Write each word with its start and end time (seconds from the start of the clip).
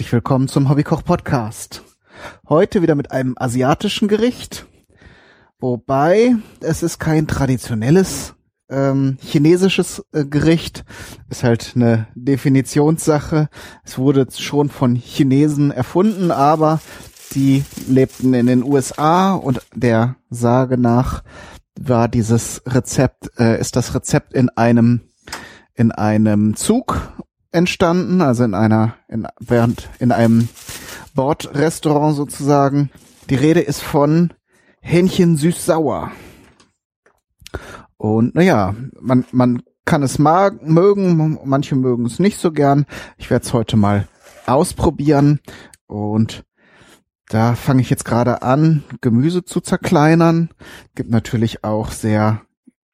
herzlich 0.00 0.14
willkommen 0.14 0.48
zum 0.48 0.70
Hobbykoch 0.70 1.04
Podcast. 1.04 1.82
Heute 2.48 2.80
wieder 2.80 2.94
mit 2.94 3.12
einem 3.12 3.34
asiatischen 3.36 4.08
Gericht, 4.08 4.64
wobei 5.58 6.36
es 6.60 6.82
ist 6.82 6.98
kein 6.98 7.26
traditionelles 7.26 8.34
ähm, 8.70 9.18
chinesisches 9.20 10.02
äh, 10.12 10.24
Gericht, 10.24 10.86
ist 11.28 11.44
halt 11.44 11.72
eine 11.74 12.06
Definitionssache. 12.14 13.50
Es 13.84 13.98
wurde 13.98 14.26
schon 14.34 14.70
von 14.70 14.94
Chinesen 14.94 15.70
erfunden, 15.70 16.30
aber 16.30 16.80
die 17.34 17.62
lebten 17.86 18.32
in 18.32 18.46
den 18.46 18.64
USA 18.64 19.34
und 19.34 19.60
der 19.74 20.16
Sage 20.30 20.78
nach 20.78 21.22
war 21.78 22.08
dieses 22.08 22.62
Rezept, 22.64 23.38
äh, 23.38 23.60
ist 23.60 23.76
das 23.76 23.94
Rezept 23.94 24.32
in 24.32 24.48
einem 24.48 25.02
in 25.74 25.92
einem 25.92 26.56
Zug 26.56 27.12
entstanden, 27.52 28.20
also 28.20 28.44
in 28.44 28.54
einer, 28.54 28.94
in, 29.08 29.26
während, 29.38 29.88
in 29.98 30.12
einem 30.12 30.48
Bordrestaurant 31.14 32.16
sozusagen. 32.16 32.90
Die 33.28 33.34
Rede 33.34 33.60
ist 33.60 33.82
von 33.82 34.32
Hähnchen 34.80 35.36
süß-sauer. 35.36 36.10
Und 37.96 38.34
naja, 38.34 38.74
man, 39.00 39.24
man 39.32 39.62
kann 39.84 40.02
es 40.02 40.18
mag, 40.18 40.62
mögen, 40.66 41.38
manche 41.44 41.76
mögen 41.76 42.06
es 42.06 42.18
nicht 42.18 42.38
so 42.38 42.52
gern. 42.52 42.86
Ich 43.18 43.30
werde 43.30 43.44
es 43.44 43.52
heute 43.52 43.76
mal 43.76 44.08
ausprobieren 44.46 45.40
und 45.86 46.44
da 47.28 47.54
fange 47.54 47.80
ich 47.80 47.90
jetzt 47.90 48.04
gerade 48.04 48.42
an, 48.42 48.82
Gemüse 49.00 49.44
zu 49.44 49.60
zerkleinern. 49.60 50.50
Gibt 50.94 51.10
natürlich 51.10 51.62
auch 51.62 51.92
sehr 51.92 52.42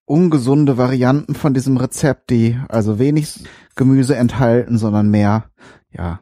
ungesunde 0.06 0.78
Varianten 0.78 1.34
von 1.34 1.52
diesem 1.52 1.76
Rezept, 1.76 2.30
die 2.30 2.58
also 2.68 2.98
wenig 2.98 3.44
Gemüse 3.74 4.16
enthalten, 4.16 4.78
sondern 4.78 5.10
mehr, 5.10 5.50
ja, 5.90 6.20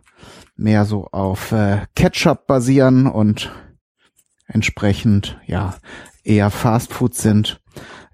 mehr 0.56 0.84
so 0.84 1.06
auf 1.12 1.52
äh, 1.52 1.86
Ketchup 1.94 2.46
basieren 2.46 3.06
und 3.06 3.52
entsprechend, 4.46 5.38
ja, 5.46 5.74
eher 6.24 6.50
Fastfood 6.50 7.14
sind. 7.14 7.60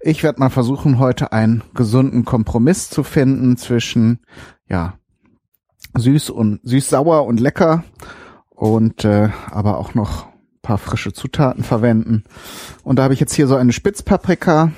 Ich 0.01 0.23
werde 0.23 0.39
mal 0.39 0.49
versuchen, 0.49 0.99
heute 0.99 1.31
einen 1.31 1.63
gesunden 1.73 2.25
Kompromiss 2.25 2.89
zu 2.89 3.03
finden 3.03 3.57
zwischen, 3.57 4.19
ja, 4.67 4.97
süß 5.97 6.29
und 6.29 6.59
süß-sauer 6.63 7.25
und 7.25 7.39
lecker 7.39 7.83
und 8.49 9.05
äh, 9.05 9.29
aber 9.49 9.77
auch 9.77 9.93
noch 9.93 10.27
paar 10.61 10.77
frische 10.77 11.13
Zutaten 11.13 11.63
verwenden. 11.63 12.23
Und 12.83 12.97
da 12.97 13.03
habe 13.03 13.13
ich 13.13 13.19
jetzt 13.19 13.33
hier 13.33 13.47
so 13.47 13.55
eine 13.55 13.73
Spitzpaprika, 13.73 14.71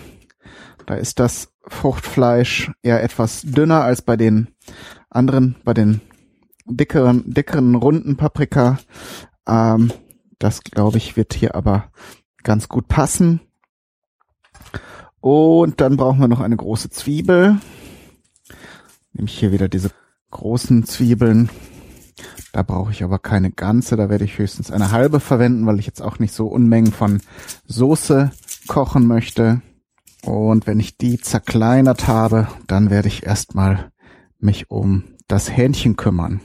da 0.86 0.95
ist 0.95 1.20
das 1.20 1.53
Fruchtfleisch 1.67 2.72
eher 2.81 3.03
etwas 3.03 3.42
dünner 3.44 3.84
als 3.84 4.02
bei 4.02 4.17
den 4.17 4.50
anderen, 5.09 5.56
bei 5.64 5.73
den 5.73 6.02
dickeren, 6.66 7.23
dickeren 7.34 7.76
runden 7.76 8.17
Paprika. 8.17 8.80
Ähm, 9.48 9.92
das 10.39 10.64
glaube 10.64 10.98
ich 10.98 11.16
wird 11.16 11.34
hier 11.34 11.56
aber 11.56 11.92
ganz 12.44 12.67
gut 12.67 12.88
passen. 12.88 13.42
Und 15.22 15.80
dann 15.80 15.95
brauchen 15.95 16.20
wir 16.20 16.27
noch 16.27 16.42
eine 16.42 16.58
große 16.58 16.89
Zwiebel. 16.89 17.58
Nehme 19.14 19.27
ich 19.27 19.39
hier 19.39 19.52
wieder 19.52 19.70
diese 19.70 19.92
großen 20.32 20.83
Zwiebeln. 20.86 21.49
Da 22.52 22.61
brauche 22.61 22.92
ich 22.92 23.04
aber 23.04 23.20
keine 23.20 23.52
ganze, 23.52 23.95
da 23.95 24.10
werde 24.10 24.26
ich 24.26 24.38
höchstens 24.38 24.70
eine 24.70 24.92
halbe 24.92 25.20
verwenden, 25.20 25.66
weil 25.66 25.80
ich 25.80 25.86
jetzt 25.86 26.02
auch 26.02 26.20
nicht 26.20 26.33
so 26.33 26.48
Unmengen 26.48 26.92
von 26.92 27.22
Soße 27.66 28.32
kochen 28.67 29.08
möchte. 29.08 29.61
Und 30.23 30.67
wenn 30.67 30.80
ich 30.80 30.98
die 30.98 31.20
zerkleinert 31.20 32.08
habe, 32.08 32.48
dann 32.67 32.89
werde 32.89 33.10
ich 33.10 33.26
erstmal 33.26 33.92
mich 34.39 34.72
um 34.72 35.04
das 35.28 35.56
Hähnchen 35.56 35.98
kümmern. 35.98 36.42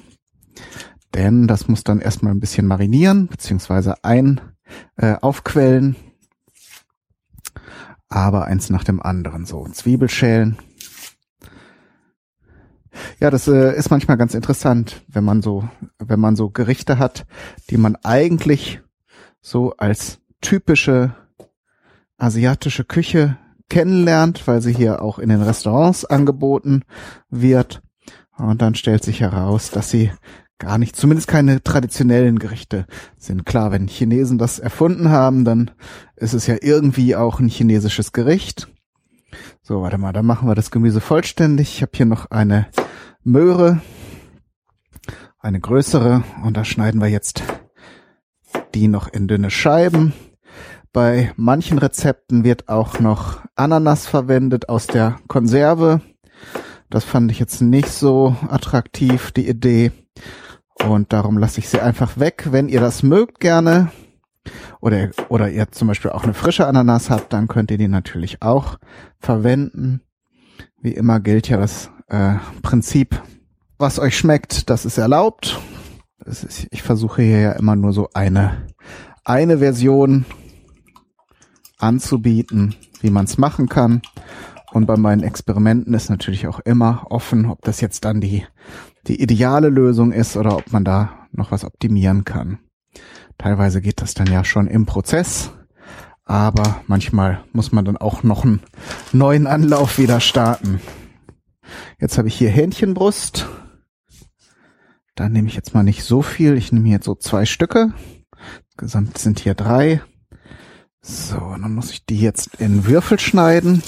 Denn 1.14 1.46
das 1.46 1.68
muss 1.68 1.84
dann 1.84 2.00
erstmal 2.00 2.32
ein 2.32 2.40
bisschen 2.40 2.66
marinieren, 2.66 3.28
beziehungsweise 3.28 4.04
ein 4.04 4.40
äh, 4.96 5.14
aufquellen. 5.20 5.96
Aber 8.08 8.46
eins 8.46 8.68
nach 8.70 8.84
dem 8.84 9.00
anderen. 9.00 9.46
So, 9.46 9.66
Zwiebelschälen. 9.68 10.58
Ja, 13.20 13.30
das 13.30 13.46
äh, 13.46 13.76
ist 13.76 13.90
manchmal 13.90 14.16
ganz 14.16 14.34
interessant, 14.34 15.04
wenn 15.06 15.24
man 15.24 15.40
so, 15.40 15.68
wenn 15.98 16.18
man 16.18 16.34
so 16.34 16.50
Gerichte 16.50 16.98
hat, 16.98 17.26
die 17.70 17.76
man 17.76 17.96
eigentlich 17.96 18.80
so 19.40 19.74
als 19.76 20.18
typische 20.40 21.14
asiatische 22.16 22.84
Küche 22.84 23.38
kennenlernt, 23.68 24.46
weil 24.46 24.60
sie 24.62 24.72
hier 24.72 25.02
auch 25.02 25.18
in 25.18 25.28
den 25.28 25.42
Restaurants 25.42 26.04
angeboten 26.04 26.84
wird. 27.30 27.82
Und 28.36 28.62
dann 28.62 28.74
stellt 28.74 29.04
sich 29.04 29.20
heraus, 29.20 29.70
dass 29.70 29.90
sie 29.90 30.12
gar 30.58 30.78
nicht, 30.78 30.96
zumindest 30.96 31.28
keine 31.28 31.62
traditionellen 31.62 32.38
Gerichte 32.38 32.86
sind. 33.16 33.46
Klar, 33.46 33.70
wenn 33.70 33.86
Chinesen 33.86 34.38
das 34.38 34.58
erfunden 34.58 35.10
haben, 35.10 35.44
dann 35.44 35.70
ist 36.16 36.34
es 36.34 36.46
ja 36.46 36.56
irgendwie 36.60 37.16
auch 37.16 37.40
ein 37.40 37.48
chinesisches 37.48 38.12
Gericht. 38.12 38.68
So, 39.62 39.82
warte 39.82 39.98
mal, 39.98 40.12
dann 40.12 40.26
machen 40.26 40.48
wir 40.48 40.54
das 40.54 40.70
Gemüse 40.70 41.00
vollständig. 41.00 41.74
Ich 41.74 41.82
habe 41.82 41.92
hier 41.94 42.06
noch 42.06 42.30
eine 42.30 42.66
Möhre, 43.22 43.80
eine 45.38 45.60
größere, 45.60 46.24
und 46.42 46.56
da 46.56 46.64
schneiden 46.64 47.00
wir 47.00 47.08
jetzt 47.08 47.42
die 48.74 48.88
noch 48.88 49.08
in 49.08 49.28
dünne 49.28 49.50
Scheiben. 49.50 50.12
Bei 50.98 51.32
manchen 51.36 51.78
Rezepten 51.78 52.42
wird 52.42 52.68
auch 52.68 52.98
noch 52.98 53.38
Ananas 53.54 54.08
verwendet 54.08 54.68
aus 54.68 54.88
der 54.88 55.20
Konserve. 55.28 56.00
Das 56.90 57.04
fand 57.04 57.30
ich 57.30 57.38
jetzt 57.38 57.62
nicht 57.62 57.88
so 57.88 58.34
attraktiv, 58.48 59.30
die 59.30 59.48
Idee. 59.48 59.92
Und 60.88 61.12
darum 61.12 61.38
lasse 61.38 61.60
ich 61.60 61.68
sie 61.68 61.78
einfach 61.80 62.18
weg. 62.18 62.48
Wenn 62.50 62.68
ihr 62.68 62.80
das 62.80 63.04
mögt 63.04 63.38
gerne 63.38 63.92
oder, 64.80 65.10
oder 65.28 65.48
ihr 65.48 65.70
zum 65.70 65.86
Beispiel 65.86 66.10
auch 66.10 66.24
eine 66.24 66.34
frische 66.34 66.66
Ananas 66.66 67.10
habt, 67.10 67.32
dann 67.32 67.46
könnt 67.46 67.70
ihr 67.70 67.78
die 67.78 67.86
natürlich 67.86 68.42
auch 68.42 68.76
verwenden. 69.20 70.00
Wie 70.82 70.94
immer 70.94 71.20
gilt 71.20 71.48
ja 71.48 71.58
das 71.58 71.92
äh, 72.08 72.34
Prinzip, 72.62 73.22
was 73.78 74.00
euch 74.00 74.18
schmeckt, 74.18 74.68
das 74.68 74.84
ist 74.84 74.98
erlaubt. 74.98 75.60
Das 76.18 76.42
ist, 76.42 76.66
ich 76.72 76.82
versuche 76.82 77.22
hier 77.22 77.38
ja 77.38 77.52
immer 77.52 77.76
nur 77.76 77.92
so 77.92 78.08
eine, 78.14 78.66
eine 79.22 79.58
Version 79.58 80.24
anzubieten, 81.78 82.74
wie 83.00 83.10
man 83.10 83.24
es 83.24 83.38
machen 83.38 83.68
kann. 83.68 84.02
Und 84.72 84.86
bei 84.86 84.96
meinen 84.96 85.22
Experimenten 85.22 85.94
ist 85.94 86.10
natürlich 86.10 86.46
auch 86.46 86.60
immer 86.60 87.06
offen, 87.10 87.46
ob 87.46 87.62
das 87.62 87.80
jetzt 87.80 88.04
dann 88.04 88.20
die, 88.20 88.44
die 89.06 89.22
ideale 89.22 89.70
Lösung 89.70 90.12
ist 90.12 90.36
oder 90.36 90.56
ob 90.56 90.70
man 90.72 90.84
da 90.84 91.26
noch 91.32 91.50
was 91.50 91.64
optimieren 91.64 92.24
kann. 92.24 92.58
Teilweise 93.38 93.80
geht 93.80 94.02
das 94.02 94.14
dann 94.14 94.26
ja 94.26 94.44
schon 94.44 94.66
im 94.66 94.84
Prozess, 94.84 95.52
aber 96.24 96.82
manchmal 96.86 97.44
muss 97.52 97.72
man 97.72 97.84
dann 97.84 97.96
auch 97.96 98.22
noch 98.22 98.44
einen 98.44 98.60
neuen 99.12 99.46
Anlauf 99.46 99.98
wieder 99.98 100.20
starten. 100.20 100.80
Jetzt 102.00 102.18
habe 102.18 102.28
ich 102.28 102.34
hier 102.36 102.50
Hähnchenbrust. 102.50 103.48
Da 105.14 105.28
nehme 105.28 105.48
ich 105.48 105.54
jetzt 105.54 105.74
mal 105.74 105.82
nicht 105.82 106.04
so 106.04 106.22
viel. 106.22 106.56
Ich 106.56 106.72
nehme 106.72 106.88
jetzt 106.88 107.06
so 107.06 107.14
zwei 107.14 107.44
Stücke. 107.44 107.92
Gesamt 108.76 109.18
sind 109.18 109.40
hier 109.40 109.54
drei. 109.54 110.02
So, 111.10 111.38
dann 111.38 111.74
muss 111.74 111.90
ich 111.90 112.04
die 112.04 112.20
jetzt 112.20 112.56
in 112.56 112.86
Würfel 112.86 113.18
schneiden. 113.18 113.82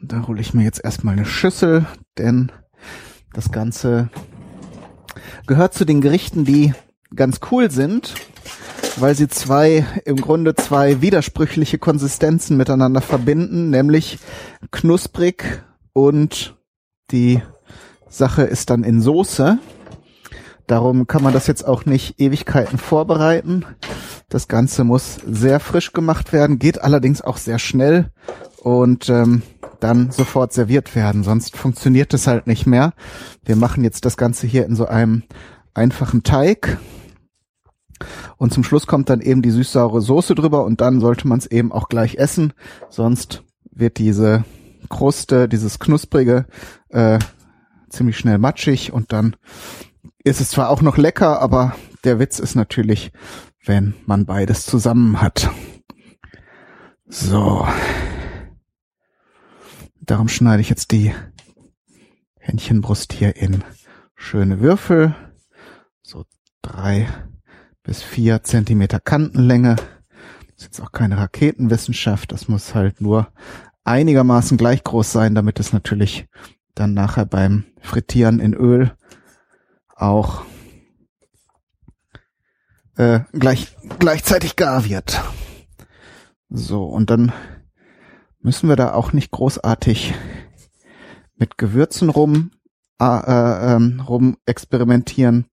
Da 0.00 0.28
hole 0.28 0.40
ich 0.40 0.54
mir 0.54 0.62
jetzt 0.62 0.84
erstmal 0.84 1.14
eine 1.14 1.24
Schüssel, 1.24 1.86
denn 2.18 2.52
das 3.32 3.50
Ganze 3.50 4.08
gehört 5.48 5.74
zu 5.74 5.84
den 5.84 6.00
Gerichten, 6.00 6.44
die 6.44 6.72
ganz 7.16 7.40
cool 7.50 7.68
sind, 7.72 8.14
weil 8.98 9.16
sie 9.16 9.26
zwei, 9.26 9.84
im 10.04 10.16
Grunde 10.16 10.54
zwei 10.54 11.00
widersprüchliche 11.00 11.78
Konsistenzen 11.78 12.56
miteinander 12.56 13.00
verbinden, 13.00 13.70
nämlich 13.70 14.20
knusprig 14.70 15.64
und 15.92 16.56
die 17.10 17.42
Sache 18.08 18.42
ist 18.42 18.70
dann 18.70 18.84
in 18.84 19.00
Soße. 19.02 19.58
Darum 20.66 21.06
kann 21.06 21.22
man 21.22 21.32
das 21.32 21.46
jetzt 21.46 21.66
auch 21.66 21.84
nicht 21.84 22.20
Ewigkeiten 22.20 22.78
vorbereiten. 22.78 23.64
Das 24.28 24.48
Ganze 24.48 24.84
muss 24.84 25.16
sehr 25.26 25.60
frisch 25.60 25.92
gemacht 25.92 26.32
werden, 26.32 26.58
geht 26.58 26.80
allerdings 26.80 27.20
auch 27.20 27.36
sehr 27.36 27.58
schnell 27.58 28.10
und 28.62 29.08
ähm, 29.08 29.42
dann 29.80 30.10
sofort 30.10 30.52
serviert 30.52 30.94
werden. 30.94 31.24
Sonst 31.24 31.56
funktioniert 31.56 32.14
es 32.14 32.26
halt 32.26 32.46
nicht 32.46 32.66
mehr. 32.66 32.94
Wir 33.44 33.56
machen 33.56 33.84
jetzt 33.84 34.04
das 34.04 34.16
Ganze 34.16 34.46
hier 34.46 34.64
in 34.64 34.76
so 34.76 34.86
einem 34.86 35.24
einfachen 35.74 36.22
Teig. 36.22 36.78
Und 38.36 38.52
zum 38.52 38.64
Schluss 38.64 38.86
kommt 38.86 39.10
dann 39.10 39.20
eben 39.20 39.42
die 39.42 39.50
süß-saure 39.50 40.00
Soße 40.00 40.34
drüber 40.34 40.64
und 40.64 40.80
dann 40.80 41.00
sollte 41.00 41.28
man 41.28 41.38
es 41.38 41.46
eben 41.46 41.72
auch 41.72 41.88
gleich 41.88 42.16
essen. 42.16 42.52
Sonst 42.90 43.44
wird 43.70 43.98
diese 43.98 44.44
Kruste, 44.88 45.48
dieses 45.48 45.78
knusprige, 45.78 46.46
äh, 46.88 47.18
ziemlich 47.90 48.18
schnell 48.18 48.38
matschig 48.38 48.92
und 48.92 49.12
dann 49.12 49.36
ist 50.24 50.40
es 50.40 50.50
zwar 50.50 50.70
auch 50.70 50.82
noch 50.82 50.96
lecker, 50.96 51.40
aber 51.40 51.74
der 52.04 52.18
Witz 52.18 52.38
ist 52.38 52.54
natürlich, 52.54 53.12
wenn 53.64 53.94
man 54.06 54.26
beides 54.26 54.66
zusammen 54.66 55.20
hat. 55.20 55.50
So. 57.06 57.66
Darum 60.00 60.28
schneide 60.28 60.60
ich 60.60 60.68
jetzt 60.68 60.90
die 60.90 61.12
Hähnchenbrust 62.38 63.12
hier 63.12 63.36
in 63.36 63.62
schöne 64.14 64.60
Würfel. 64.60 65.14
so 66.02 66.24
drei 66.62 67.08
bis 67.82 68.02
vier 68.02 68.42
Zentimeter 68.42 69.00
Kantenlänge. 69.00 69.76
Das 69.76 70.56
ist 70.56 70.64
jetzt 70.64 70.80
auch 70.80 70.92
keine 70.92 71.18
Raketenwissenschaft. 71.18 72.32
Das 72.32 72.48
muss 72.48 72.74
halt 72.74 73.00
nur 73.00 73.32
einigermaßen 73.84 74.56
gleich 74.56 74.84
groß 74.84 75.10
sein, 75.10 75.34
damit 75.34 75.58
es 75.58 75.72
natürlich 75.72 76.26
dann 76.74 76.94
nachher 76.94 77.26
beim 77.26 77.64
Frittieren 77.80 78.40
in 78.40 78.54
Öl 78.54 78.92
auch 79.96 80.42
äh, 82.96 83.20
gleich, 83.32 83.76
gleichzeitig 83.98 84.56
gar 84.56 84.84
wird. 84.84 85.20
So, 86.48 86.84
und 86.84 87.10
dann 87.10 87.32
müssen 88.40 88.68
wir 88.68 88.76
da 88.76 88.92
auch 88.92 89.12
nicht 89.12 89.30
großartig 89.30 90.14
mit 91.36 91.58
Gewürzen 91.58 92.08
rum, 92.08 92.50
äh, 93.00 93.04
äh, 93.04 93.74
ähm, 93.74 94.00
rum 94.00 94.36
experimentieren. 94.46 95.46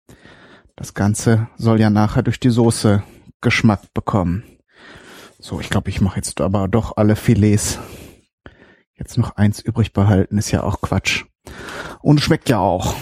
Das 0.75 0.94
Ganze 0.94 1.47
soll 1.57 1.80
ja 1.80 1.89
nachher 1.89 2.24
durch 2.24 2.39
die 2.39 2.50
Soße 2.50 3.03
Geschmack 3.42 3.94
bekommen. 3.94 4.44
So, 5.39 5.59
ich 5.62 5.69
glaube, 5.69 5.89
ich 5.89 6.01
mache 6.01 6.18
jetzt 6.18 6.42
aber 6.42 6.68
doch 6.68 6.97
alle 6.97 7.15
Filets. 7.15 7.80
Jetzt 8.94 9.18
noch 9.18 9.38
eins 9.38 9.62
übrig 9.62 9.94
behalten, 9.94 10.38
ist 10.38 10.51
ja 10.51 10.63
auch 10.63 10.81
Quatsch. 10.81 11.24
Und 12.01 12.19
schmeckt 12.19 12.50
ja 12.50 12.59
auch. 12.59 12.95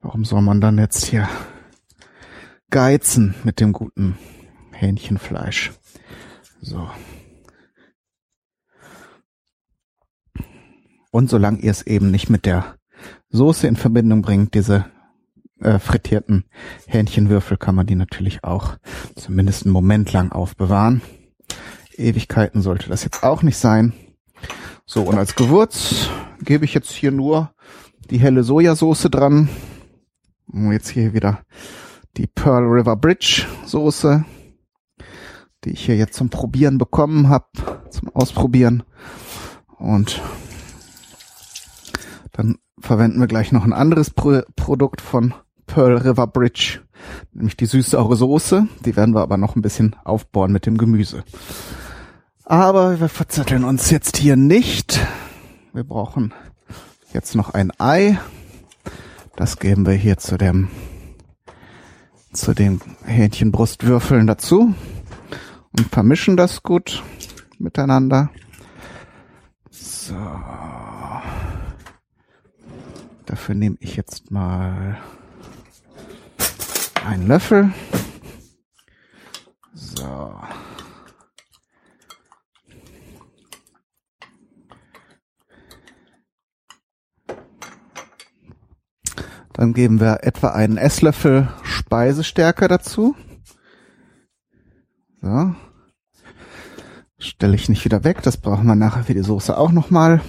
Warum 0.00 0.24
soll 0.24 0.42
man 0.42 0.60
dann 0.60 0.78
jetzt 0.78 1.04
hier 1.04 1.28
geizen 2.70 3.34
mit 3.44 3.60
dem 3.60 3.72
guten 3.72 4.16
Hähnchenfleisch? 4.72 5.72
So. 6.62 6.88
Und 11.10 11.28
solange 11.28 11.58
ihr 11.58 11.70
es 11.70 11.86
eben 11.86 12.10
nicht 12.10 12.30
mit 12.30 12.46
der 12.46 12.76
Soße 13.30 13.66
in 13.66 13.76
Verbindung 13.76 14.22
bringt, 14.22 14.54
diese 14.54 14.86
äh, 15.60 15.78
frittierten 15.78 16.44
Hähnchenwürfel, 16.86 17.56
kann 17.56 17.74
man 17.74 17.86
die 17.86 17.94
natürlich 17.94 18.44
auch 18.44 18.76
zumindest 19.16 19.64
einen 19.64 19.72
Moment 19.72 20.12
lang 20.12 20.32
aufbewahren. 20.32 21.02
Ewigkeiten 21.96 22.62
sollte 22.62 22.88
das 22.88 23.04
jetzt 23.04 23.22
auch 23.22 23.42
nicht 23.42 23.58
sein. 23.58 23.92
So, 24.86 25.02
und 25.02 25.18
als 25.18 25.34
Gewürz 25.34 26.08
gebe 26.42 26.64
ich 26.64 26.74
jetzt 26.74 26.90
hier 26.90 27.10
nur 27.10 27.52
die 28.10 28.18
helle 28.18 28.42
Sojasauce 28.42 29.08
dran. 29.10 29.48
Jetzt 30.52 30.88
hier 30.88 31.12
wieder 31.12 31.40
die 32.16 32.26
Pearl 32.26 32.64
River 32.64 32.96
Bridge 32.96 33.46
Soße, 33.66 34.24
die 35.64 35.70
ich 35.70 35.84
hier 35.84 35.96
jetzt 35.96 36.14
zum 36.14 36.30
Probieren 36.30 36.78
bekommen 36.78 37.28
habe, 37.28 37.46
zum 37.90 38.08
Ausprobieren. 38.14 38.82
Und 39.78 40.20
dann 42.32 42.56
verwenden 42.78 43.20
wir 43.20 43.26
gleich 43.26 43.52
noch 43.52 43.64
ein 43.64 43.72
anderes 43.72 44.10
Pro 44.10 44.40
Produkt 44.56 45.00
von 45.00 45.34
Pearl 45.66 45.98
River 45.98 46.26
Bridge, 46.26 46.80
nämlich 47.32 47.56
die 47.56 47.66
süß-saure 47.66 48.16
Soße. 48.16 48.66
Die 48.84 48.96
werden 48.96 49.14
wir 49.14 49.20
aber 49.20 49.36
noch 49.36 49.54
ein 49.54 49.62
bisschen 49.62 49.94
aufbauen 50.04 50.52
mit 50.52 50.66
dem 50.66 50.78
Gemüse. 50.78 51.22
Aber 52.44 52.98
wir 52.98 53.08
verzetteln 53.08 53.62
uns 53.62 53.90
jetzt 53.90 54.16
hier 54.16 54.34
nicht. 54.34 54.98
Wir 55.72 55.84
brauchen 55.84 56.34
jetzt 57.12 57.36
noch 57.36 57.54
ein 57.54 57.70
Ei. 57.78 58.18
Das 59.40 59.56
geben 59.56 59.86
wir 59.86 59.94
hier 59.94 60.18
zu 60.18 60.36
dem 60.36 60.68
zu 62.34 62.52
den 62.52 62.78
Hähnchenbrustwürfeln 63.06 64.26
dazu 64.26 64.74
und 65.72 65.88
vermischen 65.90 66.36
das 66.36 66.62
gut 66.62 67.02
miteinander. 67.58 68.28
So. 69.70 70.14
Dafür 73.24 73.54
nehme 73.54 73.78
ich 73.80 73.96
jetzt 73.96 74.30
mal 74.30 74.98
einen 77.06 77.26
Löffel. 77.26 77.72
So. 79.72 80.34
Dann 89.60 89.74
geben 89.74 90.00
wir 90.00 90.20
etwa 90.22 90.52
einen 90.52 90.78
Esslöffel 90.78 91.50
Speisestärke 91.64 92.66
dazu. 92.66 93.14
So. 95.20 95.54
Stelle 97.18 97.56
ich 97.56 97.68
nicht 97.68 97.84
wieder 97.84 98.02
weg, 98.02 98.22
das 98.22 98.38
brauchen 98.38 98.66
wir 98.66 98.74
nachher 98.74 99.04
für 99.04 99.12
die 99.12 99.20
Soße 99.20 99.58
auch 99.58 99.70
nochmal. 99.70 100.22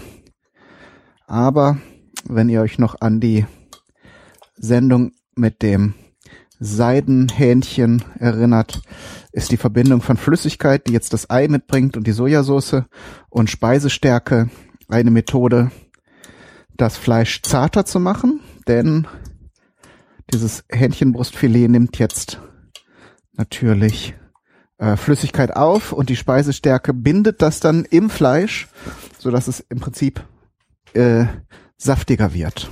Aber 1.27 1.77
wenn 2.25 2.49
ihr 2.49 2.59
euch 2.59 2.77
noch 2.77 2.99
an 2.99 3.21
die 3.21 3.45
Sendung 4.57 5.13
mit 5.33 5.61
dem 5.61 5.93
Seidenhähnchen 6.59 8.03
erinnert, 8.19 8.81
ist 9.31 9.53
die 9.53 9.57
Verbindung 9.57 10.01
von 10.01 10.17
Flüssigkeit, 10.17 10.89
die 10.89 10.91
jetzt 10.93 11.13
das 11.13 11.29
Ei 11.29 11.47
mitbringt 11.47 11.95
und 11.95 12.05
die 12.05 12.11
Sojasauce 12.11 12.83
und 13.29 13.49
Speisestärke 13.49 14.49
eine 14.89 15.09
Methode, 15.09 15.71
das 16.75 16.97
Fleisch 16.97 17.41
zarter 17.43 17.85
zu 17.85 18.01
machen, 18.01 18.41
denn 18.67 19.07
dieses 20.33 20.63
Hähnchenbrustfilet 20.69 21.67
nimmt 21.67 21.99
jetzt 21.99 22.39
natürlich 23.33 24.15
äh, 24.77 24.97
Flüssigkeit 24.97 25.55
auf 25.55 25.93
und 25.93 26.09
die 26.09 26.15
Speisestärke 26.15 26.93
bindet 26.93 27.41
das 27.41 27.59
dann 27.59 27.85
im 27.85 28.09
Fleisch, 28.09 28.67
so 29.17 29.31
dass 29.31 29.47
es 29.47 29.59
im 29.69 29.79
Prinzip 29.79 30.25
äh, 30.93 31.25
saftiger 31.77 32.33
wird. 32.33 32.69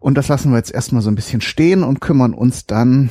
Und 0.00 0.14
das 0.14 0.28
lassen 0.28 0.50
wir 0.50 0.58
jetzt 0.58 0.72
erstmal 0.72 1.02
so 1.02 1.10
ein 1.10 1.16
bisschen 1.16 1.40
stehen 1.40 1.82
und 1.82 2.00
kümmern 2.00 2.34
uns 2.34 2.66
dann 2.66 3.10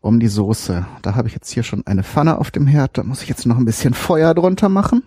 um 0.00 0.20
die 0.20 0.28
Soße. 0.28 0.84
Da 1.02 1.14
habe 1.14 1.28
ich 1.28 1.34
jetzt 1.34 1.50
hier 1.50 1.62
schon 1.62 1.86
eine 1.86 2.02
Pfanne 2.02 2.38
auf 2.38 2.50
dem 2.50 2.66
Herd. 2.66 2.98
Da 2.98 3.04
muss 3.04 3.22
ich 3.22 3.28
jetzt 3.28 3.46
noch 3.46 3.56
ein 3.56 3.64
bisschen 3.64 3.94
Feuer 3.94 4.34
drunter 4.34 4.68
machen. 4.68 5.04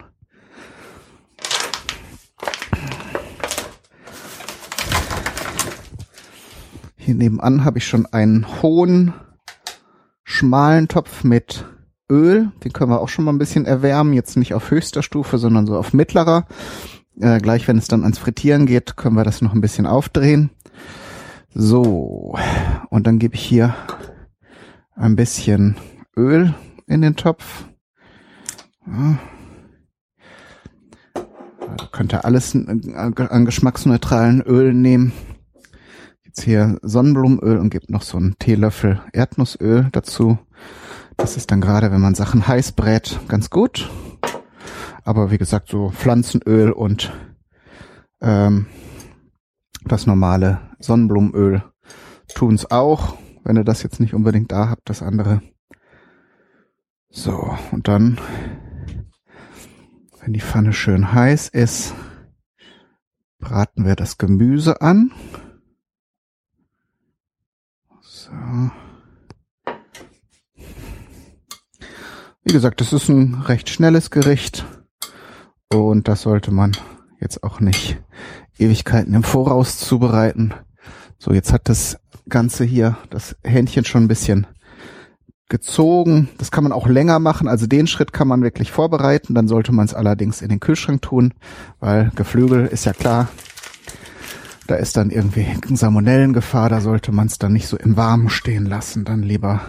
Hier 7.07 7.15
nebenan 7.15 7.63
habe 7.63 7.77
ich 7.77 7.87
schon 7.87 8.05
einen 8.05 8.61
hohen, 8.61 9.13
schmalen 10.25 10.89
Topf 10.89 11.23
mit 11.23 11.63
Öl. 12.11 12.51
Den 12.65 12.73
können 12.73 12.91
wir 12.91 12.99
auch 12.99 13.07
schon 13.07 13.23
mal 13.23 13.31
ein 13.31 13.37
bisschen 13.37 13.63
erwärmen. 13.63 14.11
Jetzt 14.11 14.35
nicht 14.35 14.53
auf 14.53 14.71
höchster 14.71 15.01
Stufe, 15.01 15.37
sondern 15.37 15.65
so 15.65 15.77
auf 15.77 15.93
mittlerer. 15.93 16.47
Äh, 17.17 17.39
gleich 17.39 17.65
wenn 17.65 17.77
es 17.77 17.87
dann 17.87 18.03
ans 18.03 18.17
Frittieren 18.17 18.65
geht, 18.65 18.97
können 18.97 19.15
wir 19.15 19.23
das 19.23 19.41
noch 19.41 19.53
ein 19.53 19.61
bisschen 19.61 19.85
aufdrehen. 19.85 20.49
So, 21.53 22.37
und 22.89 23.07
dann 23.07 23.19
gebe 23.19 23.35
ich 23.35 23.41
hier 23.41 23.73
ein 24.97 25.15
bisschen 25.15 25.77
Öl 26.17 26.55
in 26.87 27.01
den 27.01 27.15
Topf. 27.15 27.67
Ja. 28.85 29.17
Könnt 31.93 32.13
ihr 32.13 32.25
alles 32.25 32.53
an 32.53 33.45
geschmacksneutralen 33.45 34.41
Ölen 34.41 34.81
nehmen 34.81 35.13
jetzt 36.37 36.43
hier 36.43 36.77
Sonnenblumenöl 36.83 37.57
und 37.57 37.71
gibt 37.71 37.89
noch 37.89 38.03
so 38.03 38.17
einen 38.17 38.37
Teelöffel 38.37 39.01
Erdnussöl 39.11 39.89
dazu. 39.91 40.37
Das 41.15 41.35
ist 41.35 41.49
dann 41.49 41.61
gerade, 41.61 41.91
wenn 41.91 42.01
man 42.01 42.13
Sachen 42.13 42.47
heiß 42.47 42.73
brät, 42.73 43.19
ganz 43.27 43.49
gut. 43.49 43.89
Aber 45.03 45.31
wie 45.31 45.39
gesagt, 45.39 45.69
so 45.69 45.89
Pflanzenöl 45.89 46.71
und 46.71 47.11
ähm, 48.21 48.67
das 49.85 50.05
normale 50.05 50.59
Sonnenblumenöl 50.79 51.63
tun's 52.35 52.69
auch, 52.69 53.17
wenn 53.43 53.57
ihr 53.57 53.63
das 53.63 53.81
jetzt 53.81 53.99
nicht 53.99 54.13
unbedingt 54.13 54.51
da 54.51 54.69
habt, 54.69 54.89
das 54.89 55.01
andere. 55.01 55.41
So, 57.09 57.57
und 57.71 57.87
dann, 57.87 58.19
wenn 60.21 60.33
die 60.33 60.41
Pfanne 60.41 60.73
schön 60.73 61.13
heiß 61.13 61.47
ist, 61.47 61.95
braten 63.39 63.85
wir 63.85 63.95
das 63.95 64.19
Gemüse 64.19 64.81
an. 64.81 65.11
So. 68.27 68.33
Wie 72.43 72.53
gesagt, 72.53 72.81
das 72.81 72.91
ist 72.91 73.07
ein 73.07 73.35
recht 73.35 73.69
schnelles 73.69 74.11
Gericht 74.11 74.65
und 75.73 76.07
das 76.07 76.23
sollte 76.23 76.51
man 76.51 76.73
jetzt 77.21 77.43
auch 77.43 77.59
nicht 77.59 78.01
Ewigkeiten 78.57 79.13
im 79.13 79.23
Voraus 79.23 79.77
zubereiten. 79.79 80.53
So, 81.19 81.33
jetzt 81.33 81.53
hat 81.53 81.69
das 81.69 81.99
Ganze 82.27 82.65
hier, 82.65 82.97
das 83.09 83.37
Hähnchen 83.43 83.85
schon 83.85 84.03
ein 84.03 84.07
bisschen 84.09 84.45
gezogen. 85.47 86.27
Das 86.37 86.51
kann 86.51 86.63
man 86.63 86.73
auch 86.73 86.87
länger 86.87 87.19
machen. 87.19 87.47
Also 87.47 87.65
den 87.65 87.87
Schritt 87.87 88.11
kann 88.11 88.27
man 88.27 88.43
wirklich 88.43 88.71
vorbereiten. 88.71 89.35
Dann 89.35 89.47
sollte 89.47 89.71
man 89.71 89.85
es 89.85 89.93
allerdings 89.93 90.41
in 90.41 90.49
den 90.49 90.59
Kühlschrank 90.59 91.01
tun, 91.01 91.33
weil 91.79 92.11
Geflügel 92.15 92.65
ist 92.67 92.85
ja 92.85 92.93
klar, 92.93 93.29
da 94.67 94.75
ist 94.75 94.97
dann 94.97 95.09
irgendwie 95.09 95.47
Salmonellengefahr, 95.73 96.69
da 96.69 96.81
sollte 96.81 97.11
man 97.11 97.27
es 97.27 97.39
dann 97.39 97.53
nicht 97.53 97.67
so 97.67 97.77
im 97.77 97.97
Warmen 97.97 98.29
stehen 98.29 98.65
lassen, 98.65 99.05
dann 99.05 99.23
lieber 99.23 99.61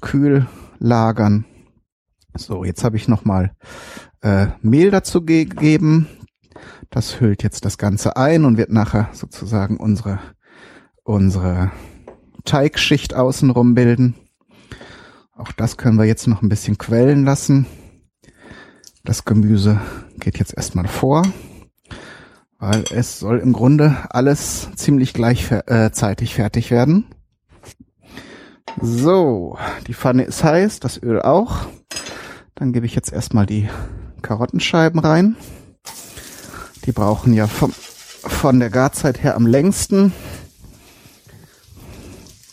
kühl 0.00 0.46
lagern. 0.78 1.44
So, 2.34 2.64
jetzt 2.64 2.84
habe 2.84 2.96
ich 2.96 3.08
nochmal 3.08 3.52
äh, 4.22 4.48
Mehl 4.62 4.90
dazu 4.90 5.24
gegeben. 5.24 6.08
Das 6.90 7.20
hüllt 7.20 7.42
jetzt 7.42 7.64
das 7.64 7.78
Ganze 7.78 8.16
ein 8.16 8.44
und 8.44 8.56
wird 8.56 8.70
nachher 8.70 9.10
sozusagen 9.12 9.76
unsere 9.76 10.18
unsere 11.08 11.70
Teigschicht 12.44 13.14
außenrum 13.14 13.74
bilden. 13.74 14.14
Auch 15.32 15.52
das 15.52 15.76
können 15.76 15.98
wir 15.98 16.04
jetzt 16.04 16.26
noch 16.26 16.42
ein 16.42 16.48
bisschen 16.48 16.76
quellen 16.76 17.24
lassen. 17.24 17.66
Das 19.04 19.24
Gemüse 19.24 19.80
geht 20.18 20.38
jetzt 20.38 20.54
erstmal 20.54 20.86
vor, 20.86 21.22
weil 22.58 22.84
es 22.90 23.18
soll 23.18 23.38
im 23.38 23.52
Grunde 23.52 23.96
alles 24.10 24.68
ziemlich 24.76 25.14
gleichzeitig 25.14 26.32
äh, 26.32 26.34
fertig 26.34 26.70
werden. 26.70 27.06
So, 28.80 29.58
die 29.86 29.94
Pfanne 29.94 30.24
ist 30.24 30.44
heiß, 30.44 30.80
das 30.80 31.02
Öl 31.02 31.22
auch. 31.22 31.66
Dann 32.54 32.72
gebe 32.72 32.86
ich 32.86 32.94
jetzt 32.94 33.12
erstmal 33.12 33.46
die 33.46 33.68
Karottenscheiben 34.22 35.00
rein. 35.00 35.36
Die 36.84 36.92
brauchen 36.92 37.32
ja 37.32 37.46
vom, 37.46 37.72
von 37.72 38.58
der 38.58 38.70
Garzeit 38.70 39.22
her 39.22 39.36
am 39.36 39.46
längsten. 39.46 40.12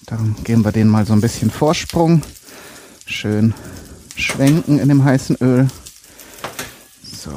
Darum 0.06 0.36
geben 0.44 0.64
wir 0.64 0.72
denen 0.72 0.90
mal 0.90 1.06
so 1.06 1.14
ein 1.14 1.22
bisschen 1.22 1.50
Vorsprung. 1.50 2.22
Schön 3.06 3.54
schwenken 4.16 4.80
in 4.80 4.90
dem 4.90 5.04
heißen 5.04 5.38
Öl. 5.42 5.68
So. 7.04 7.32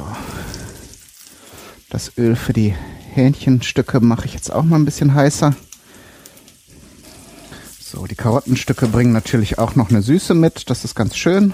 Das 1.89 2.17
Öl 2.17 2.35
für 2.35 2.53
die 2.53 2.75
Hähnchenstücke 3.13 3.99
mache 3.99 4.25
ich 4.25 4.33
jetzt 4.33 4.51
auch 4.51 4.63
mal 4.63 4.75
ein 4.75 4.85
bisschen 4.85 5.13
heißer. 5.13 5.55
So, 7.81 8.05
die 8.05 8.15
Karottenstücke 8.15 8.87
bringen 8.87 9.11
natürlich 9.11 9.57
auch 9.57 9.75
noch 9.75 9.89
eine 9.89 10.03
Süße 10.03 10.35
mit. 10.35 10.69
Das 10.69 10.85
ist 10.85 10.93
ganz 10.93 11.17
schön. 11.17 11.53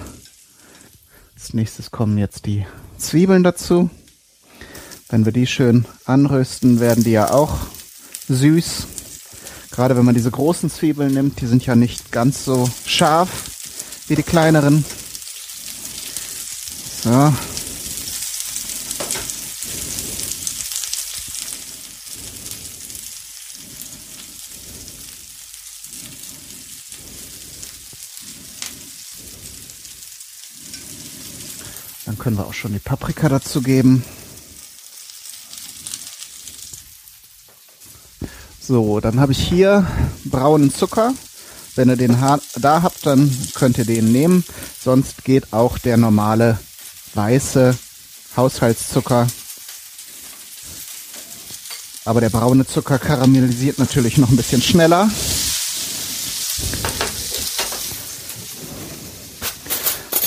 Als 1.36 1.54
nächstes 1.54 1.92
kommen 1.92 2.18
jetzt 2.18 2.46
die 2.46 2.66
Zwiebeln 2.98 3.44
dazu. 3.44 3.90
Wenn 5.08 5.24
wir 5.24 5.32
die 5.32 5.48
schön 5.48 5.86
anrösten, 6.06 6.82
werden 6.82 7.04
die 7.06 7.12
ja 7.12 7.32
auch 7.32 7.58
süß. 8.28 8.88
Gerade 9.72 9.96
wenn 9.96 10.06
man 10.06 10.16
diese 10.16 10.32
großen 10.32 10.70
Zwiebeln 10.70 11.14
nimmt, 11.14 11.40
die 11.40 11.48
sind 11.48 11.66
ja 11.66 11.76
nicht 11.76 12.12
ganz 12.12 12.44
so 12.44 12.70
scharf 12.86 13.30
wie 14.08 14.16
die 14.16 14.24
kleineren. 14.24 14.84
So, 17.04 17.34
können 32.26 32.40
wir 32.40 32.48
auch 32.48 32.56
schon 32.56 32.74
die 32.74 32.80
Paprika 32.80 33.30
dazu 33.30 33.62
geben. 33.62 34.04
So, 38.60 39.00
dann 39.00 39.20
habe 39.20 39.32
ich 39.32 39.48
hier 39.48 39.86
braunen 40.24 40.74
Zucker. 40.74 41.14
Wenn 41.76 41.88
ihr 41.88 41.98
den 41.98 42.18
da 42.56 42.82
habt, 42.82 43.06
dann 43.06 43.30
könnt 43.54 43.78
ihr 43.78 43.86
den 43.86 44.12
nehmen. 44.12 44.44
Sonst 44.84 45.24
geht 45.24 45.54
auch 45.54 45.78
der 45.78 45.98
normale 45.98 46.58
weiße 47.14 47.78
Haushaltszucker. 48.36 49.28
Aber 52.06 52.22
der 52.22 52.32
braune 52.32 52.66
Zucker 52.66 52.98
karamellisiert 52.98 53.78
natürlich 53.78 54.18
noch 54.18 54.32
ein 54.32 54.38
bisschen 54.38 54.64
schneller. 54.64 55.12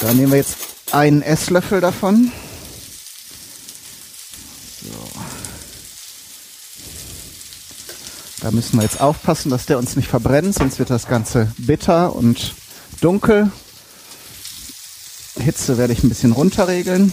Da 0.00 0.14
nehmen 0.14 0.30
wir 0.30 0.38
jetzt 0.38 0.67
einen 0.92 1.22
Esslöffel 1.22 1.80
davon. 1.80 2.32
So. 4.82 5.22
Da 8.40 8.50
müssen 8.50 8.76
wir 8.76 8.84
jetzt 8.84 9.00
aufpassen, 9.00 9.50
dass 9.50 9.66
der 9.66 9.78
uns 9.78 9.96
nicht 9.96 10.08
verbrennt, 10.08 10.54
sonst 10.54 10.78
wird 10.78 10.90
das 10.90 11.06
Ganze 11.06 11.52
bitter 11.58 12.14
und 12.14 12.54
dunkel. 13.00 13.50
Hitze 15.38 15.78
werde 15.78 15.92
ich 15.92 16.02
ein 16.02 16.08
bisschen 16.08 16.32
runterregeln. 16.32 17.12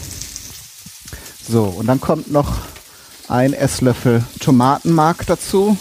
So, 1.47 1.63
und 1.63 1.87
dann 1.87 2.01
kommt 2.01 2.31
noch 2.31 2.57
ein 3.27 3.53
Esslöffel 3.53 4.23
Tomatenmark 4.39 5.25
dazu. 5.25 5.77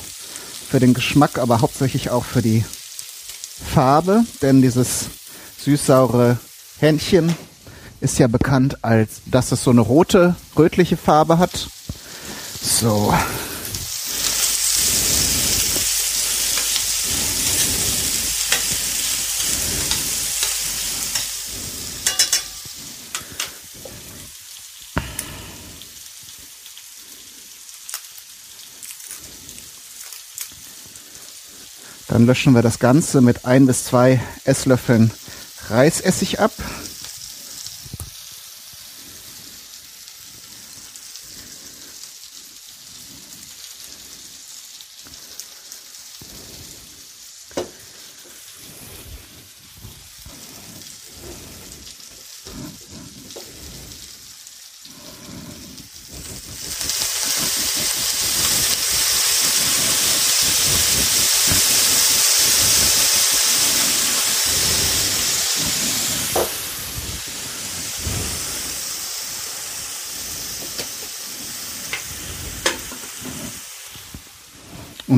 Für 0.69 0.81
den 0.81 0.95
Geschmack, 0.95 1.39
aber 1.39 1.61
hauptsächlich 1.61 2.11
auch 2.11 2.25
für 2.25 2.43
die 2.43 2.65
Farbe, 3.75 4.25
denn 4.43 4.61
dieses 4.61 5.07
süß-saure 5.63 6.39
Hähnchen 6.81 7.35
ist 8.05 8.19
ja 8.19 8.27
bekannt 8.27 8.85
als, 8.85 9.23
dass 9.25 9.51
es 9.51 9.65
so 9.65 9.71
eine 9.71 9.81
rote, 9.81 10.37
rötliche 10.59 10.99
Farbe 10.99 11.39
hat. 11.39 11.69
So. 12.61 13.15
Dann 32.07 32.27
löschen 32.27 32.55
wir 32.55 32.61
das 32.61 32.79
Ganze 32.79 33.23
mit 33.23 33.47
ein 33.47 33.67
bis 33.67 33.85
zwei 33.85 34.21
Esslöffeln 34.45 35.11
Reisessig 35.71 36.39
ab. 36.39 36.53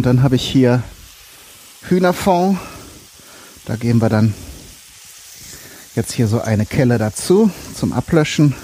Dann 0.06 0.22
habe 0.22 0.36
ich 0.36 0.48
hier 0.48 0.84
Hühnerfond. 1.88 2.60
Da 3.64 3.74
geben 3.74 4.00
wir 4.00 4.08
dann 4.08 4.34
jetzt 5.96 6.12
hier 6.12 6.28
so 6.28 6.40
eine 6.40 6.64
Kelle 6.64 6.96
dazu 6.96 7.50
zum 7.74 7.92
Ablöschen. 7.92 8.54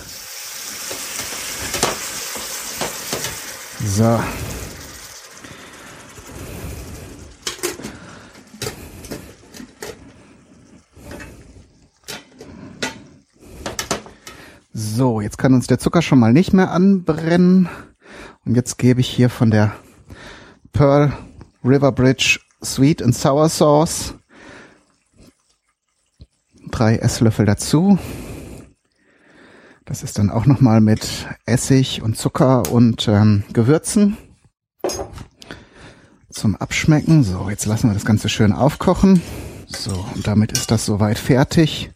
So. 3.84 4.22
So, 14.72 15.20
jetzt 15.20 15.38
kann 15.38 15.54
uns 15.54 15.66
der 15.66 15.80
Zucker 15.80 16.02
schon 16.02 16.20
mal 16.20 16.32
nicht 16.32 16.52
mehr 16.52 16.70
anbrennen. 16.70 17.68
Und 18.44 18.54
jetzt 18.54 18.78
gebe 18.78 19.00
ich 19.00 19.08
hier 19.08 19.28
von 19.28 19.50
der 19.50 19.72
Pearl 20.72 21.12
River 21.64 21.92
Bridge 21.92 22.40
Sweet 22.62 23.02
and 23.02 23.14
Sour 23.14 23.48
Sauce. 23.48 24.14
Drei 26.70 26.96
Esslöffel 26.96 27.46
dazu. 27.46 27.98
Das 29.84 30.02
ist 30.02 30.18
dann 30.18 30.30
auch 30.30 30.46
nochmal 30.46 30.80
mit 30.80 31.26
Essig 31.44 32.02
und 32.02 32.16
Zucker 32.16 32.70
und 32.72 33.08
ähm, 33.08 33.44
Gewürzen 33.52 34.16
zum 36.30 36.56
Abschmecken. 36.56 37.24
So, 37.24 37.50
jetzt 37.50 37.66
lassen 37.66 37.90
wir 37.90 37.94
das 37.94 38.04
Ganze 38.04 38.28
schön 38.28 38.52
aufkochen. 38.52 39.20
So, 39.66 40.06
und 40.14 40.26
damit 40.26 40.52
ist 40.52 40.70
das 40.70 40.86
soweit 40.86 41.18
fertig. 41.18 41.90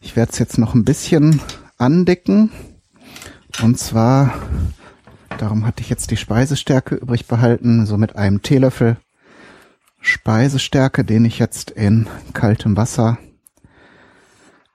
Ich 0.00 0.16
werde 0.16 0.32
es 0.32 0.38
jetzt 0.38 0.58
noch 0.58 0.74
ein 0.74 0.84
bisschen 0.84 1.40
andicken. 1.76 2.50
Und 3.62 3.78
zwar 3.78 4.34
Darum 5.38 5.66
hatte 5.66 5.82
ich 5.82 5.90
jetzt 5.90 6.10
die 6.10 6.16
Speisestärke 6.16 6.94
übrig 6.94 7.26
behalten, 7.26 7.86
so 7.86 7.96
mit 7.96 8.16
einem 8.16 8.42
Teelöffel 8.42 8.96
Speisestärke, 10.06 11.02
den 11.02 11.24
ich 11.24 11.38
jetzt 11.38 11.70
in 11.70 12.06
kaltem 12.34 12.76
Wasser 12.76 13.16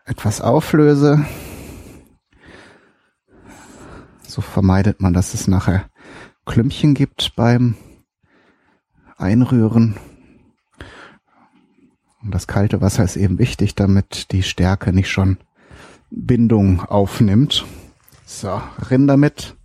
etwas 0.04 0.42
auflöse. 0.42 1.24
So 4.28 4.42
vermeidet 4.42 5.02
man, 5.02 5.14
dass 5.14 5.36
es 5.36 5.48
nachher 5.48 5.88
Klümpchen 6.48 6.96
gibt 6.96 7.36
beim 7.36 7.76
Einrühren. 9.18 9.98
Und 12.24 12.32
das 12.34 12.48
kalte 12.48 12.82
Wasser 12.82 13.04
ist 13.04 13.16
eben 13.16 13.38
wichtig, 13.38 13.76
damit 13.76 14.32
die 14.32 14.42
Stärke 14.42 14.94
nicht 14.94 15.12
schon 15.12 15.38
Bindung 16.10 16.82
aufnimmt. 16.82 17.66
So, 18.26 18.60
rinn 18.90 19.06
damit. 19.06 19.56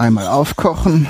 Einmal 0.00 0.28
aufkochen. 0.28 1.06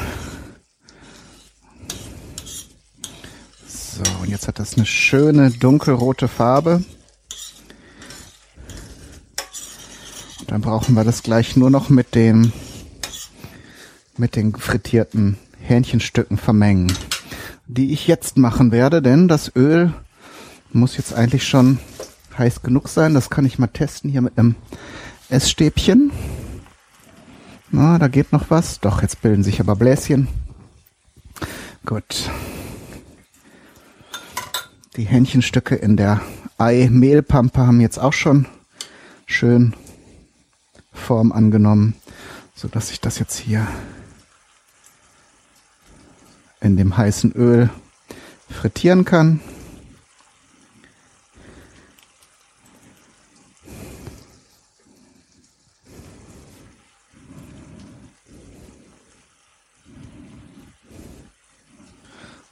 So, 3.64 4.02
und 4.20 4.28
jetzt 4.28 4.48
hat 4.48 4.58
das 4.58 4.74
eine 4.74 4.84
schöne 4.84 5.52
dunkelrote 5.52 6.26
Farbe. 6.26 6.82
Und 10.40 10.50
dann 10.50 10.60
brauchen 10.60 10.96
wir 10.96 11.04
das 11.04 11.22
gleich 11.22 11.54
nur 11.54 11.70
noch 11.70 11.88
mit 11.88 12.16
dem 12.16 12.52
mit 14.16 14.34
den 14.34 14.56
frittierten 14.56 15.38
Hähnchenstücken 15.60 16.36
vermengen, 16.36 16.92
die 17.68 17.92
ich 17.92 18.08
jetzt 18.08 18.38
machen 18.38 18.72
werde, 18.72 19.02
denn 19.02 19.28
das 19.28 19.54
Öl 19.54 19.94
muss 20.72 20.96
jetzt 20.96 21.14
eigentlich 21.14 21.46
schon 21.46 21.78
heiß 22.36 22.62
genug 22.62 22.88
sein. 22.88 23.14
Das 23.14 23.30
kann 23.30 23.46
ich 23.46 23.56
mal 23.56 23.68
testen 23.68 24.10
hier 24.10 24.20
mit 24.20 24.36
einem 24.36 24.56
Essstäbchen. 25.28 26.10
Na, 27.72 27.98
da 27.98 28.08
geht 28.08 28.32
noch 28.32 28.50
was. 28.50 28.80
Doch, 28.80 29.02
jetzt 29.02 29.22
bilden 29.22 29.44
sich 29.44 29.60
aber 29.60 29.76
Bläschen. 29.76 30.28
Gut. 31.86 32.30
Die 34.96 35.04
Hähnchenstücke 35.04 35.76
in 35.76 35.96
der 35.96 36.20
Ei-Mehlpampe 36.58 37.66
haben 37.66 37.80
jetzt 37.80 37.98
auch 37.98 38.12
schon 38.12 38.46
schön 39.24 39.74
Form 40.92 41.32
angenommen, 41.32 41.94
so 42.54 42.68
dass 42.68 42.90
ich 42.90 43.00
das 43.00 43.18
jetzt 43.18 43.38
hier 43.38 43.66
in 46.60 46.76
dem 46.76 46.96
heißen 46.96 47.32
Öl 47.32 47.70
frittieren 48.50 49.04
kann. 49.04 49.40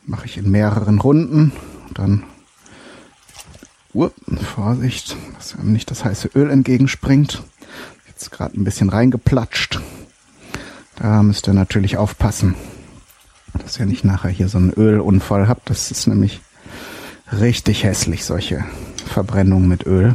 Mache 0.07 0.25
ich 0.25 0.38
in 0.49 0.51
mehreren 0.51 0.99
Runden. 0.99 1.53
Dann 1.95 2.25
uh, 3.95 4.11
Vorsicht, 4.55 5.17
dass 5.37 5.55
einem 5.55 5.73
nicht 5.73 5.91
das 5.91 6.05
heiße 6.05 6.31
Öl 6.35 6.51
entgegenspringt. 6.51 7.43
Jetzt 8.09 8.31
gerade 8.31 8.59
ein 8.59 8.65
bisschen 8.65 8.89
reingeplatscht. 8.89 9.81
Da 10.97 11.23
müsst 11.23 11.47
ihr 11.47 11.55
natürlich 11.55 11.97
aufpassen 11.97 12.57
dass 13.59 13.79
ihr 13.79 13.87
nicht 13.87 14.05
nachher 14.05 14.31
hier 14.31 14.49
so 14.49 14.59
einen 14.59 14.73
Ölunfall 14.73 15.49
habt. 15.49 15.71
Das 15.71 15.91
ist 15.91 16.07
nämlich 16.07 16.41
richtig 17.33 17.85
hässlich, 17.85 18.25
solche 18.25 18.65
Verbrennungen 19.07 19.69
mit 19.69 19.87
Öl. 19.87 20.15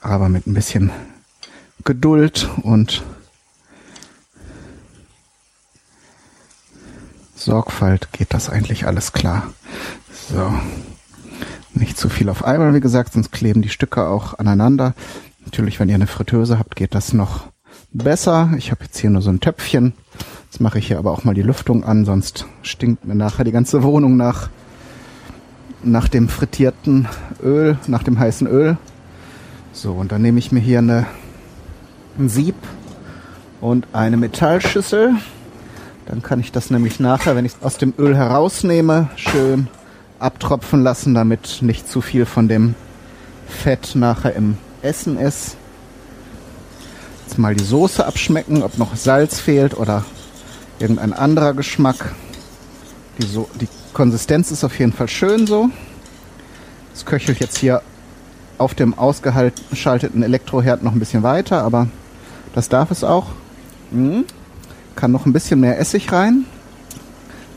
Aber 0.00 0.28
mit 0.28 0.46
ein 0.46 0.54
bisschen 0.54 0.90
Geduld 1.84 2.48
und 2.62 3.02
Sorgfalt 7.40 8.12
geht 8.12 8.34
das 8.34 8.50
eigentlich 8.50 8.86
alles 8.86 9.12
klar. 9.12 9.50
So. 10.30 10.52
Nicht 11.72 11.96
zu 11.96 12.08
viel 12.08 12.28
auf 12.28 12.44
einmal, 12.44 12.74
wie 12.74 12.80
gesagt, 12.80 13.14
sonst 13.14 13.32
kleben 13.32 13.62
die 13.62 13.68
Stücke 13.68 14.06
auch 14.06 14.38
aneinander. 14.38 14.94
Natürlich, 15.44 15.80
wenn 15.80 15.88
ihr 15.88 15.94
eine 15.94 16.06
Fritteuse 16.06 16.58
habt, 16.58 16.76
geht 16.76 16.94
das 16.94 17.12
noch 17.12 17.46
besser. 17.92 18.50
Ich 18.58 18.70
habe 18.70 18.84
jetzt 18.84 18.98
hier 18.98 19.10
nur 19.10 19.22
so 19.22 19.30
ein 19.30 19.40
Töpfchen. 19.40 19.94
Jetzt 20.44 20.60
mache 20.60 20.78
ich 20.78 20.88
hier 20.88 20.98
aber 20.98 21.12
auch 21.12 21.24
mal 21.24 21.34
die 21.34 21.42
Lüftung 21.42 21.84
an, 21.84 22.04
sonst 22.04 22.46
stinkt 22.62 23.06
mir 23.06 23.14
nachher 23.14 23.44
die 23.44 23.52
ganze 23.52 23.82
Wohnung 23.82 24.16
nach, 24.16 24.50
nach 25.82 26.08
dem 26.08 26.28
frittierten 26.28 27.08
Öl, 27.42 27.78
nach 27.86 28.02
dem 28.02 28.18
heißen 28.18 28.46
Öl. 28.46 28.76
So, 29.72 29.92
und 29.92 30.12
dann 30.12 30.22
nehme 30.22 30.40
ich 30.40 30.52
mir 30.52 30.60
hier 30.60 30.80
eine, 30.80 31.06
ein 32.18 32.28
Sieb 32.28 32.56
und 33.60 33.86
eine 33.92 34.16
Metallschüssel. 34.16 35.14
Dann 36.10 36.24
kann 36.24 36.40
ich 36.40 36.50
das 36.50 36.70
nämlich 36.70 36.98
nachher, 36.98 37.36
wenn 37.36 37.44
ich 37.44 37.52
es 37.52 37.62
aus 37.62 37.78
dem 37.78 37.94
Öl 37.96 38.16
herausnehme, 38.16 39.10
schön 39.14 39.68
abtropfen 40.18 40.82
lassen, 40.82 41.14
damit 41.14 41.58
nicht 41.60 41.88
zu 41.88 42.00
viel 42.00 42.26
von 42.26 42.48
dem 42.48 42.74
Fett 43.46 43.94
nachher 43.94 44.34
im 44.34 44.58
Essen 44.82 45.16
ist. 45.16 45.56
Jetzt 47.24 47.38
mal 47.38 47.54
die 47.54 47.62
Soße 47.62 48.04
abschmecken, 48.04 48.64
ob 48.64 48.76
noch 48.76 48.96
Salz 48.96 49.38
fehlt 49.38 49.78
oder 49.78 50.04
irgendein 50.80 51.12
anderer 51.12 51.54
Geschmack. 51.54 52.12
Die, 53.18 53.26
so 53.28 53.48
die 53.60 53.68
Konsistenz 53.92 54.50
ist 54.50 54.64
auf 54.64 54.76
jeden 54.80 54.92
Fall 54.92 55.08
schön 55.08 55.46
so. 55.46 55.70
Es 56.92 57.06
köchelt 57.06 57.38
jetzt 57.38 57.58
hier 57.58 57.82
auf 58.58 58.74
dem 58.74 58.98
ausgeschalteten 58.98 60.24
Elektroherd 60.24 60.82
noch 60.82 60.92
ein 60.92 60.98
bisschen 60.98 61.22
weiter, 61.22 61.62
aber 61.62 61.86
das 62.52 62.68
darf 62.68 62.90
es 62.90 63.04
auch. 63.04 63.26
Mhm. 63.92 64.24
Kann 65.00 65.12
noch 65.12 65.24
ein 65.24 65.32
bisschen 65.32 65.60
mehr 65.60 65.78
Essig 65.80 66.12
rein. 66.12 66.44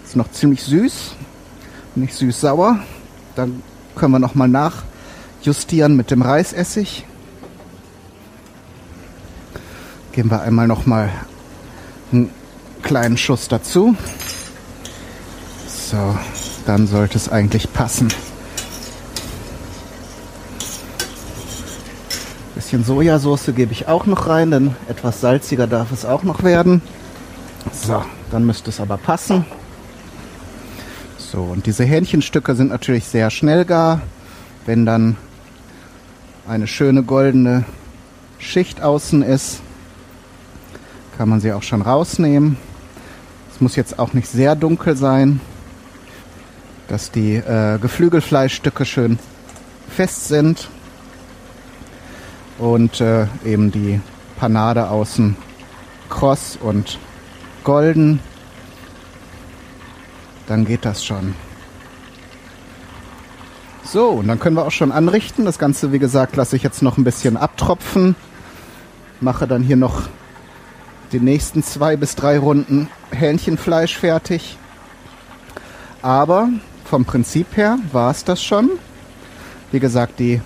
Ist 0.06 0.15
noch 0.15 0.32
ziemlich 0.32 0.63
süß, 0.63 1.12
nicht 1.95 2.13
süß-sauer. 2.13 2.79
Dann 3.36 3.62
können 3.97 4.13
wir 4.13 4.19
noch 4.19 4.34
mal 4.34 4.47
nachjustieren 4.47 5.97
mit 5.97 6.10
dem 6.10 6.21
Reisessig. 6.21 7.06
Geben 10.13 10.32
wir 10.32 10.41
einmal 10.41 10.69
noch 10.69 10.86
mal 10.86 11.10
einen 12.13 12.29
kleinen 12.82 13.17
Schuss 13.17 13.49
dazu. 13.49 13.93
So, 15.67 16.17
dann 16.65 16.88
sollte 16.88 17.17
es 17.17 17.27
eigentlich 17.27 17.73
passen. 17.73 18.08
Bisschen 22.56 22.86
Sojasauce 22.86 23.51
gebe 23.53 23.73
ich 23.73 23.89
auch 23.89 24.06
noch 24.06 24.27
rein, 24.27 24.51
denn 24.51 24.75
etwas 24.88 25.19
salziger 25.19 25.67
darf 25.67 25.91
es 25.91 26.06
auch 26.06 26.23
noch 26.23 26.43
werden. 26.43 26.82
So, 27.71 28.04
dann 28.32 28.45
müsste 28.45 28.69
es 28.69 28.80
aber 28.80 28.97
passen. 28.97 29.45
So, 31.17 31.41
und 31.41 31.65
diese 31.65 31.84
Hähnchenstücke 31.84 32.56
sind 32.56 32.69
natürlich 32.69 33.06
sehr 33.06 33.30
schnell 33.30 33.65
gar. 33.65 34.02
Wenn 34.65 34.86
dann 34.86 35.17
eine 36.47 36.67
schöne 36.67 37.04
goldene 37.04 37.65
Schicht 38.38 38.82
außen 38.82 39.23
ist, 39.23 39.62
kann 41.17 41.30
man 41.30 41.39
sie 41.39 41.54
auch 41.54 41.63
schon 41.63 41.82
rausnehmen. 41.82 42.58
Es 43.54 43.62
muss 43.62 43.76
jetzt 43.76 43.99
auch 43.99 44.13
nicht 44.13 44.28
sehr 44.28 44.56
dunkel 44.56 44.95
sein, 44.95 45.39
dass 46.88 47.12
die 47.12 47.36
äh, 47.36 47.78
Geflügelfleischstücke 47.80 48.86
schön 48.86 49.19
fest 49.89 50.28
sind 50.28 50.69
und 52.58 53.02
äh, 53.02 53.28
eben 53.45 53.71
die 53.71 54.02
Panade 54.38 54.89
außen 54.89 55.36
kross 56.10 56.58
und 56.62 56.99
golden. 57.63 58.19
Dann 60.47 60.65
geht 60.65 60.86
das 60.86 61.04
schon. 61.04 61.36
So, 63.84 64.10
und 64.10 64.28
dann 64.28 64.39
können 64.39 64.56
wir 64.56 64.65
auch 64.65 64.71
schon 64.71 64.91
anrichten. 64.91 65.45
Das 65.45 65.60
Ganze, 65.60 65.91
wie 65.91 65.99
gesagt, 65.99 66.36
lasse 66.36 66.56
ich 66.56 66.63
jetzt 66.63 66.82
noch 66.82 66.97
ein 66.97 67.04
bisschen 67.04 67.38
abtropfen. 67.38 68.15
Mache 69.21 69.47
dann 69.47 69.62
hier 69.62 69.76
noch 69.76 70.04
die 71.12 71.19
nächsten 71.19 71.63
zwei 71.63 71.95
bis 71.95 72.15
drei 72.15 72.39
Runden 72.39 72.89
Hähnchenfleisch 73.12 73.97
fertig. 73.97 74.58
Aber 76.02 76.49
vom 76.86 77.06
Prinzip 77.06 77.56
her 77.56 77.78
war 77.91 78.12
es 78.12 78.23
das 78.23 78.43
schon. 78.43 78.71
Wie 79.71 79.80
gesagt, 79.80 80.19
die 80.19 80.41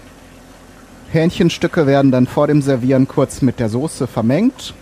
Hähnchenstücke 1.11 1.87
werden 1.87 2.11
dann 2.11 2.27
vor 2.27 2.47
dem 2.47 2.61
Servieren 2.61 3.07
kurz 3.07 3.41
mit 3.41 3.59
der 3.59 3.69
Soße 3.69 4.07
vermengt. 4.07 4.73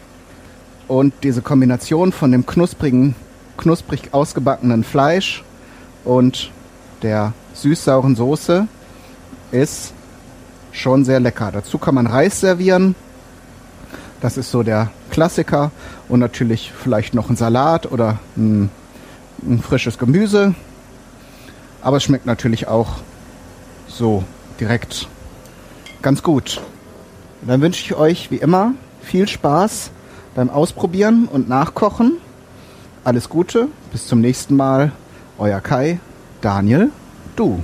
Und 0.88 1.14
diese 1.24 1.42
Kombination 1.42 2.12
von 2.12 2.32
dem 2.32 2.46
knusprigen, 2.46 3.16
knusprig 3.58 4.14
ausgebackenen 4.14 4.84
Fleisch 4.84 5.44
und 6.04 6.52
der 7.02 7.34
süß-sauren 7.54 8.16
Soße 8.16 8.68
ist 9.52 9.94
schon 10.72 11.06
sehr 11.06 11.20
lecker. 11.20 11.52
Dazu 11.52 11.78
kann 11.78 11.96
man 11.96 12.06
Reis 12.06 12.40
servieren. 12.40 12.96
Das 14.22 14.38
ist 14.38 14.52
so 14.52 14.64
der 14.64 14.92
Klassiker. 15.10 15.72
Und 16.08 16.20
natürlich 16.20 16.72
vielleicht 16.72 17.14
noch 17.14 17.30
ein 17.30 17.36
Salat 17.36 17.92
oder 17.92 18.20
ein, 18.38 18.70
ein 19.44 19.62
frisches 19.62 19.98
Gemüse. 19.98 20.54
Aber 21.82 21.98
es 21.98 22.04
schmeckt 22.04 22.26
natürlich 22.26 22.68
auch 22.68 22.98
so 23.88 24.24
direkt 24.60 25.08
ganz 26.02 26.22
gut. 26.22 26.62
dann 27.42 27.62
wünsche 27.62 27.82
ich 27.82 27.96
euch 27.96 28.30
wie 28.30 28.38
immer 28.38 28.74
viel 29.02 29.28
Spaß 29.28 29.92
beim 30.36 30.50
Ausprobieren 30.50 31.28
und 31.32 31.50
Nachkochen. 31.50 32.18
Alles 33.04 33.30
Gute, 33.30 33.70
bis 33.92 34.06
zum 34.06 34.22
nächsten 34.22 34.56
Mal. 34.56 34.92
Euer 35.40 35.62
Kai, 35.62 36.00
Daniel, 36.42 36.92
du. 37.36 37.64